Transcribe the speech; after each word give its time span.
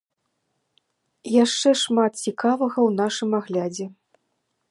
Яшчэ 1.43 1.69
шмат 1.83 2.13
цікавага 2.25 2.73
ў 2.73 2.89
нашым 3.01 3.29
аглядзе. 3.43 3.85